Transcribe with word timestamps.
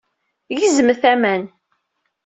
Gezmet 0.59 1.03
aman. 1.11 1.43